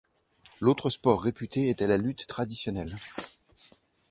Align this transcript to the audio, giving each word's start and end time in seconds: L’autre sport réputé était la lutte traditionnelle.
L’autre 0.61 0.89
sport 0.89 1.21
réputé 1.21 1.69
était 1.69 1.85
la 1.85 1.97
lutte 1.99 2.25
traditionnelle. 2.25 2.89